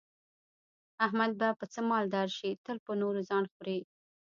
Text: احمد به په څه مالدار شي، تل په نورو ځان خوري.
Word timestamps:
احمد 1.05 1.31
به 1.39 1.49
په 1.59 1.65
څه 1.73 1.79
مالدار 1.91 2.27
شي، 2.37 2.51
تل 2.65 2.77
په 2.85 2.91
نورو 3.01 3.19
ځان 3.29 3.43
خوري. 3.53 3.79